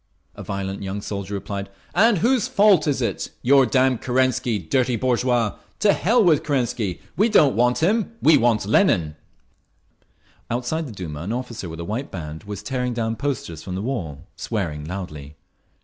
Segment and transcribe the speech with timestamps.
[0.33, 1.69] A violent young soldier replied.
[1.93, 3.29] "And whose fault is it?
[3.43, 5.59] Your damn Kerensky, dirty bourgeois!
[5.77, 7.01] To hell with Kerensky!
[7.15, 8.13] We don't want him!
[8.19, 9.15] We want Lenin…."
[10.49, 13.75] Outside the Duma an officer with a white arm band was tearing down posters from
[13.75, 15.35] the wall, swearing loudly.